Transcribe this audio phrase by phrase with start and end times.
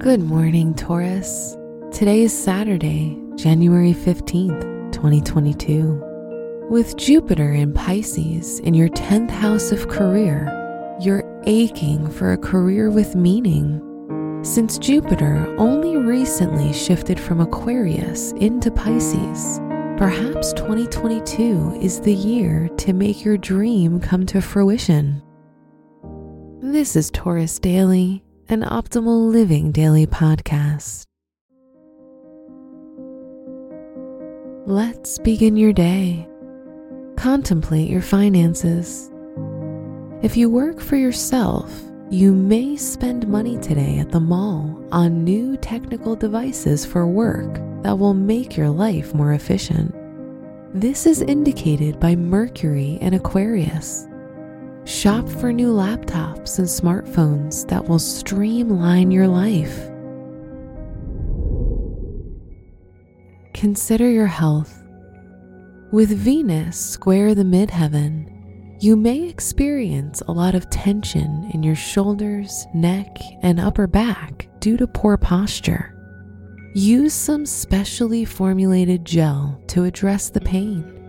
[0.00, 1.58] Good morning, Taurus.
[1.92, 6.66] Today is Saturday, January 15th, 2022.
[6.70, 10.48] With Jupiter in Pisces in your 10th house of career,
[11.02, 14.40] you're aching for a career with meaning.
[14.42, 19.60] Since Jupiter only recently shifted from Aquarius into Pisces,
[19.98, 25.22] perhaps 2022 is the year to make your dream come to fruition.
[26.62, 31.04] This is Taurus Daily an optimal living daily podcast.
[34.66, 36.28] Let's begin your day.
[37.16, 39.08] Contemplate your finances.
[40.22, 41.72] If you work for yourself,
[42.10, 47.96] you may spend money today at the mall on new technical devices for work that
[47.96, 49.94] will make your life more efficient.
[50.74, 54.08] This is indicated by Mercury and Aquarius
[54.84, 59.90] Shop for new laptops and smartphones that will streamline your life.
[63.52, 64.82] Consider your health.
[65.92, 68.26] With Venus square the midheaven,
[68.82, 74.78] you may experience a lot of tension in your shoulders, neck, and upper back due
[74.78, 75.94] to poor posture.
[76.74, 80.99] Use some specially formulated gel to address the pain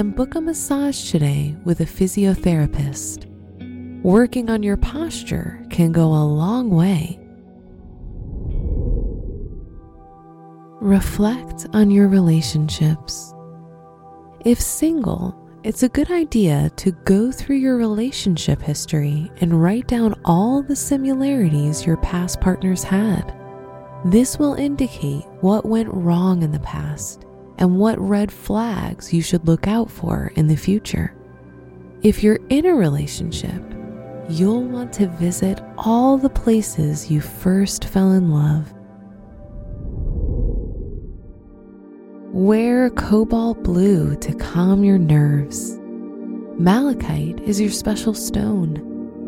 [0.00, 3.26] and book a massage today with a physiotherapist.
[4.02, 7.18] Working on your posture can go a long way.
[10.80, 13.34] Reflect on your relationships.
[14.46, 20.18] If single, it's a good idea to go through your relationship history and write down
[20.24, 23.34] all the similarities your past partners had.
[24.06, 27.26] This will indicate what went wrong in the past
[27.60, 31.14] and what red flags you should look out for in the future.
[32.02, 33.62] If you're in a relationship,
[34.28, 38.72] you'll want to visit all the places you first fell in love.
[42.32, 45.78] Wear cobalt blue to calm your nerves.
[46.58, 48.80] Malachite is your special stone,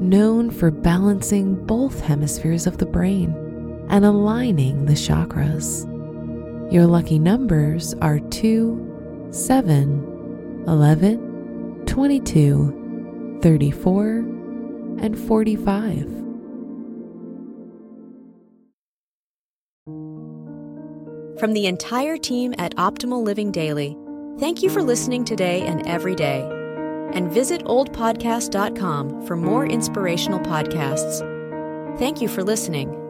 [0.00, 3.34] known for balancing both hemispheres of the brain
[3.90, 5.92] and aligning the chakras.
[6.70, 14.06] Your lucky numbers are 2, 7, 11, 22, 34,
[14.98, 16.16] and 45.
[21.38, 23.96] From the entire team at Optimal Living Daily,
[24.40, 26.40] thank you for listening today and every day.
[27.12, 31.20] And visit oldpodcast.com for more inspirational podcasts.
[31.98, 33.05] Thank you for listening.